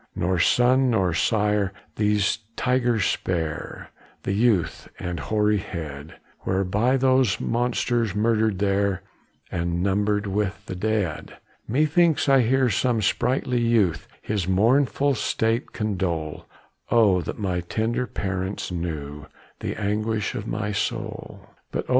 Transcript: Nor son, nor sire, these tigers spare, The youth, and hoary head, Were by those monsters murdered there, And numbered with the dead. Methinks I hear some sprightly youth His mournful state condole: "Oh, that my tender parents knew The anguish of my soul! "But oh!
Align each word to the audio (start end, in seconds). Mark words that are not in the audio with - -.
Nor 0.15 0.39
son, 0.39 0.89
nor 0.89 1.13
sire, 1.13 1.73
these 1.95 2.39
tigers 2.55 3.05
spare, 3.05 3.91
The 4.23 4.31
youth, 4.31 4.87
and 4.97 5.19
hoary 5.19 5.59
head, 5.59 6.15
Were 6.43 6.63
by 6.63 6.97
those 6.97 7.39
monsters 7.39 8.15
murdered 8.15 8.57
there, 8.57 9.03
And 9.51 9.83
numbered 9.83 10.25
with 10.25 10.65
the 10.65 10.73
dead. 10.73 11.37
Methinks 11.67 12.27
I 12.27 12.41
hear 12.41 12.67
some 12.71 13.03
sprightly 13.03 13.61
youth 13.61 14.07
His 14.23 14.47
mournful 14.47 15.13
state 15.13 15.71
condole: 15.71 16.47
"Oh, 16.89 17.21
that 17.21 17.37
my 17.37 17.59
tender 17.61 18.07
parents 18.07 18.71
knew 18.71 19.27
The 19.59 19.75
anguish 19.79 20.33
of 20.33 20.47
my 20.47 20.71
soul! 20.71 21.47
"But 21.71 21.85
oh! 21.89 21.89